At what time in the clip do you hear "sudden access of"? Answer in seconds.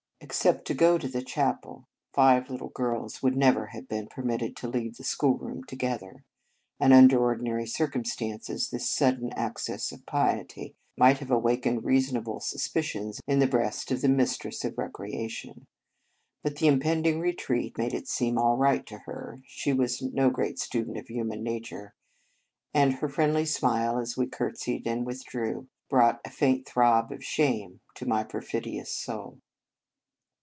8.89-10.05